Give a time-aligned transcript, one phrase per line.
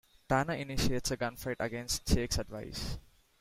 [0.27, 2.97] Tanner initiates a gunfight against Jake's advice.